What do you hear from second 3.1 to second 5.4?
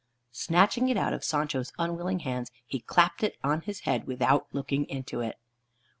it on his head without looking into it.